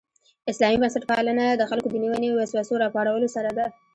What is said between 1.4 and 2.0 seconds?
د خلکو